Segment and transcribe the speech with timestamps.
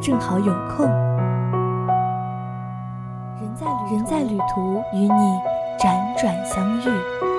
[0.00, 0.86] 正好有空。
[3.40, 5.40] 人在人在旅途，与你
[5.78, 7.35] 辗转相遇。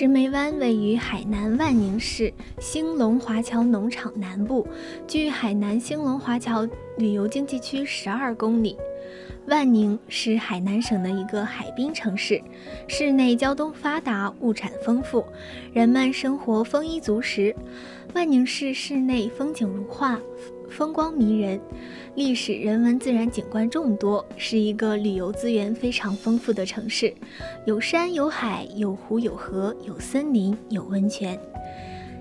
[0.00, 4.66] 石梅湾位于海南万宁市兴隆华侨农场南部，
[5.06, 6.66] 距海南兴隆华侨
[6.96, 8.78] 旅游经济区十二公里。
[9.46, 12.42] 万宁是海南省的一个海滨城市，
[12.88, 15.22] 市内交通发达，物产丰富，
[15.70, 17.54] 人们生活丰衣足食。
[18.14, 20.18] 万宁市市内风景如画。
[20.70, 21.60] 风光迷人，
[22.14, 27.12] 历史、人文、自然景观众多，是一个旅游资源非常丰富的城市。
[27.66, 31.38] 有山有海，有湖有河，有森林，有温泉。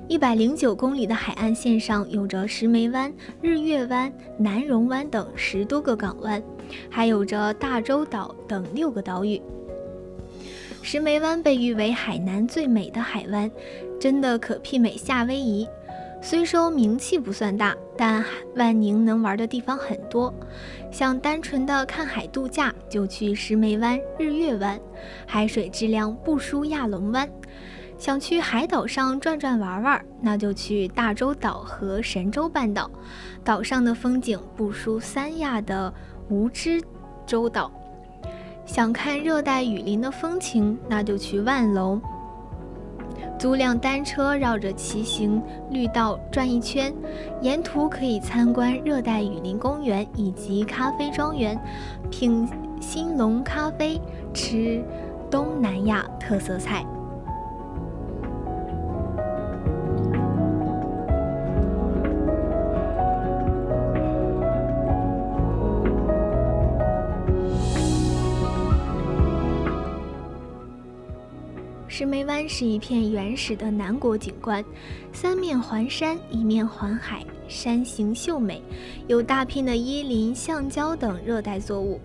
[0.08, 6.42] 一百零九公里的海岸线上，有着石梅湾、日月湾、南榕湾等十多个港湾，
[6.90, 9.40] 还有着大洲岛等六个岛屿。
[10.82, 13.50] 石梅湾被誉为海南最美的海湾，
[14.00, 15.68] 真的可媲美夏威夷。
[16.22, 18.24] 虽说名气不算大，但
[18.56, 20.34] 万宁能玩的地方很多。
[20.92, 24.80] 想单纯的看海度假，就去石梅湾、日月湾，
[25.26, 27.28] 海水质量不输亚龙湾。
[27.98, 32.90] 想去海岛上转转玩玩，那就去大洲岛和神州半岛，
[33.44, 35.94] 岛上的风景不输三亚的
[36.30, 36.82] 蜈支
[37.26, 37.72] 洲岛。
[38.66, 42.02] 想看热带雨林的风情，那就去万隆。
[43.40, 45.42] 租辆单车绕着骑行
[45.72, 46.94] 绿道转一圈，
[47.42, 51.58] 沿途可以参观热带雨林公园以及咖啡庄园，
[52.12, 52.46] 品
[52.82, 54.00] 新隆咖啡，
[54.34, 54.84] 吃
[55.32, 56.86] 东南亚特色菜。
[71.92, 74.64] 石梅湾是一片原始的南国景观，
[75.12, 78.62] 三面环山，一面环海，山形秀美，
[79.08, 82.00] 有大片的椰林、橡胶等热带作物，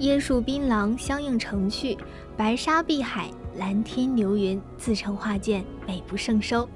[0.00, 1.96] 椰树槟榔相映成趣，
[2.36, 6.68] 白沙碧海，蓝天流云，自成画卷，美不胜收。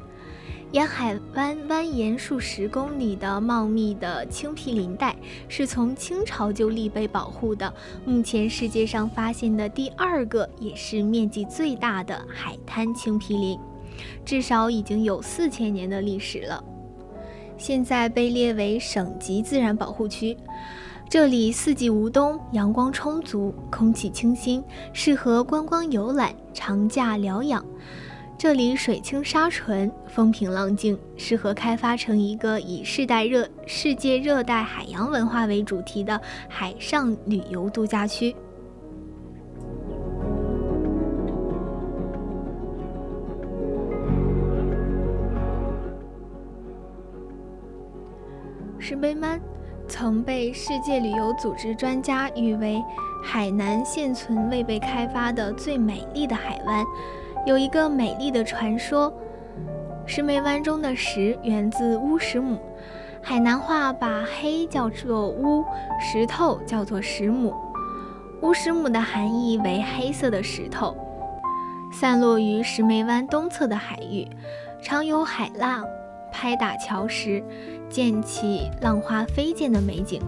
[0.75, 5.15] 沿海湾蜿蜒数十公里的茂密的青皮林带，
[5.47, 7.73] 是从清朝就立被保护的。
[8.05, 13.57] 目前世界上发现的第二个，也是面积最大的海滩青皮林，
[14.25, 16.65] 至少已经有四千年的历史了。
[17.57, 20.37] 现在被列为省级自然保护区。
[21.09, 24.61] 这里四季无冬，阳光充足，空气清新，
[24.93, 27.65] 适合观光游览、长假疗养。
[28.37, 38.37] 这里水清沙纯，风平浪静，适合开发成一个以世代热世界热带海洋文化为主题的海上旅游度假区。
[48.79, 49.41] 石碑湾
[49.89, 52.83] 曾被世界旅游组织专家誉为
[53.23, 56.85] 海南现存未被开发的最美丽的海湾。
[57.47, 59.13] 有一个美丽的传说，
[60.07, 62.59] 石梅湾中的石源自乌石母，
[63.21, 65.63] 海南话把黑叫做乌，
[66.01, 67.55] 石头叫做石母。
[68.41, 70.97] 乌石母的含义为黑色的石头，
[71.93, 74.27] 散落于石梅湾东侧的海域，
[74.83, 75.85] 常有海浪
[76.33, 77.45] 拍打礁石，
[77.91, 80.23] 溅起浪花飞溅的美景。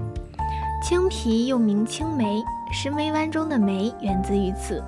[0.83, 4.83] 青皮又名青梅，石梅湾中的梅源自于此。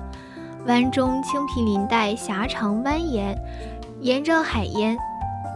[0.69, 3.35] 湾中青皮林带狭长蜿蜒，
[4.01, 4.95] 沿着海沿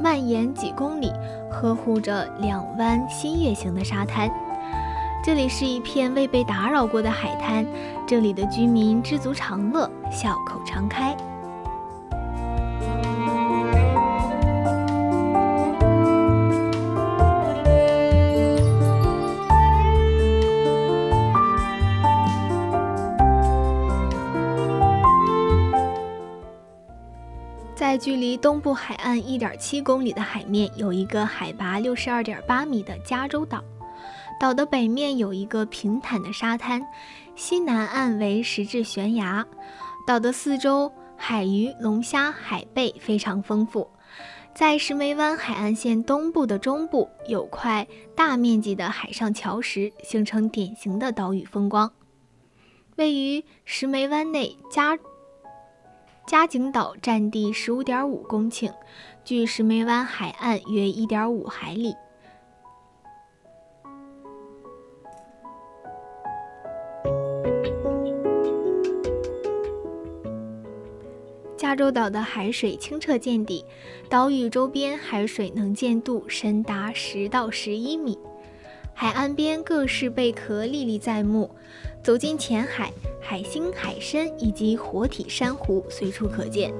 [0.01, 1.13] 蔓延几公里，
[1.51, 4.27] 呵护着两湾新月形的沙滩。
[5.23, 7.63] 这里是一片未被打扰过的海滩，
[8.07, 11.15] 这里的居民知足常乐，笑口常开。
[27.93, 33.63] 在距离东部海岸一点七公里的海面，有一个海拔六十二点八米的加州岛。
[34.39, 36.83] 岛的北面有一个平坦的沙滩，
[37.35, 39.45] 西南岸为石质悬崖。
[40.07, 43.87] 岛的四周海鱼、龙虾、海贝非常丰富。
[44.55, 51.93] 在石梅湾海岸线东部的中部，有块大面积的海上礁石，形成典型的岛屿风光。
[52.95, 54.97] 位于石梅湾内加
[56.25, 58.71] 加景岛占地十五点五公顷，
[59.25, 61.93] 距石梅湾海岸约一点五海里。
[71.57, 73.65] 加州岛的海水清澈见底，
[74.09, 78.17] 岛屿周边海水能见度深达十到十一米，
[78.93, 81.49] 海岸边各式贝壳历历在目。
[82.03, 82.91] 走进浅海，
[83.21, 86.73] 海星、海参以及活体珊瑚随处可见。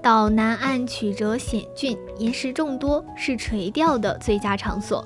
[0.00, 5.04] 岛南岸曲折险峻，岩石众多，是垂钓的最佳场所。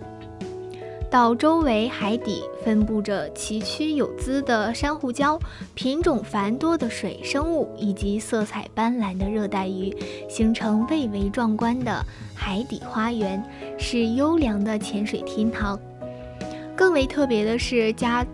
[1.11, 5.41] 岛周围海底分布着崎岖有姿的珊瑚礁、
[5.75, 9.97] 品种繁多的水生物以及色彩斑斓的热带鱼，
[10.29, 12.05] 形成蔚为壮观的
[12.35, 13.43] 海底花园，
[13.79, 15.81] 是优良的潜水天堂。
[16.77, 18.25] 更为特别的是，加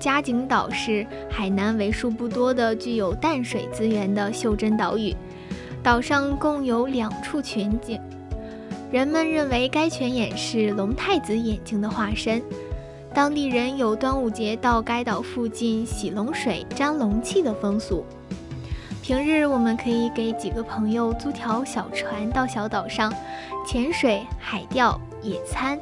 [0.00, 5.14] 嘉景岛是海南为数不多的具有淡水资源的袖珍岛屿，
[5.82, 8.00] 岛上共有两处全景。
[8.90, 12.42] 人们认为该泉眼是龙太子眼睛的化身，
[13.12, 18.02] 当地人有端午节到该岛附近洗龙水、沾龙气的风俗。
[19.02, 23.12] 平日我们可以给几个朋友租条小船到小岛上
[23.66, 25.78] 潜水、海钓、野餐，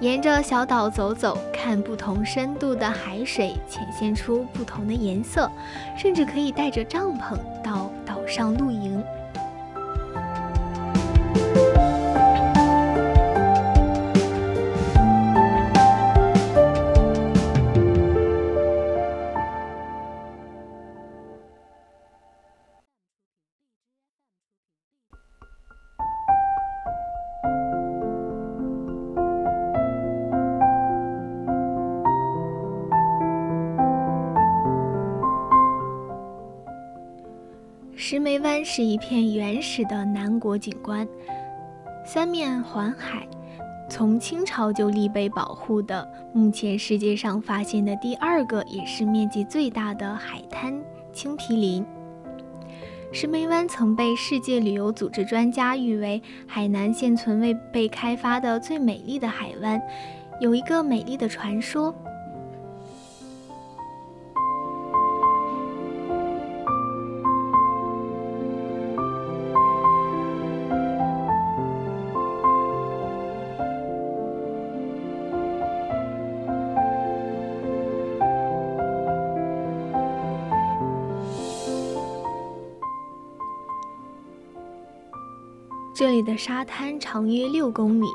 [0.00, 5.50] 沿着小岛走走，看不同深度的海水显现出不同的颜色，
[5.96, 9.02] 甚至可以带着帐篷到岛上露营。
[38.06, 41.08] 石梅湾是一片原始的南国景观，
[42.04, 43.26] 三面环海，
[43.88, 50.78] 从清朝就立碑保护的，目前世界上发现的第二个也是面积最大的海滩
[51.14, 51.82] 青皮林。
[53.10, 59.80] 石梅湾曾被世界旅游组织专家誉为海南现存未被开发的最美丽的海湾，
[60.42, 61.94] 有一个美丽的传说。
[85.94, 88.06] 这里的沙滩长约六公里，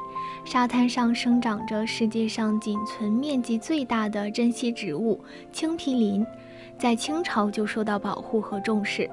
[0.43, 5.17] 沙滩上生长着世界上仅存面积最大的珍稀植物
[5.53, 6.25] 青皮林，
[6.77, 9.09] 在清朝就受到保护和重视。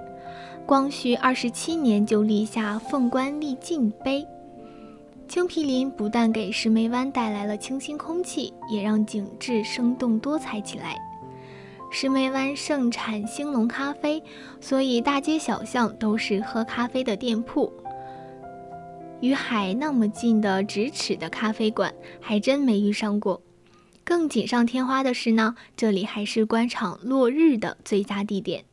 [0.66, 4.26] 光绪二十七年就立下“凤冠丽晋”碑。
[5.28, 10.96] 青皮林不但给石梅湾带来了清新空气，也让景致生动多彩起来。
[11.88, 14.20] 石梅湾盛产兴隆咖啡，
[14.60, 17.72] 所以大街小巷都是喝咖啡的店铺。
[19.20, 23.40] 与海那么近的咫尺的咖啡馆，还真没遇上过。
[24.04, 28.64] 更锦上添花的是呢，这里还是观赏落日的最佳地点。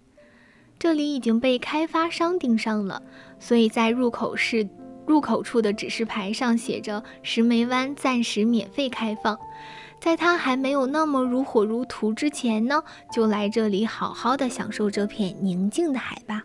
[0.77, 3.01] 这里已经被开发商盯上了，
[3.39, 4.67] 所以在入口是
[5.07, 9.37] 入口处的指示牌上写着“石梅湾暂时免费开放”。
[9.99, 12.83] 在它还没有那么如火如荼之前呢，
[13.13, 16.43] 就来这里好好的享受这片宁静的海吧。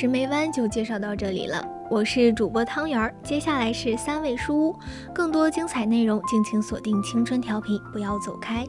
[0.00, 4.78] 石梅湾就介绍到这里了，我是主播汤圆儿，接下来是三味书屋，
[5.12, 8.64] 更多精彩内容敬请锁定青春调频，不要走开。